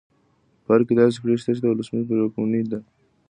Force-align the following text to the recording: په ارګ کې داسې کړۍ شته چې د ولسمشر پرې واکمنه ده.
په 0.63 0.69
ارګ 0.75 0.85
کې 0.87 0.93
داسې 0.99 1.17
کړۍ 1.21 1.35
شته 1.41 1.51
چې 1.55 1.61
د 1.61 1.65
ولسمشر 1.69 2.05
پرې 2.07 2.21
واکمنه 2.23 2.61
ده. 2.71 2.79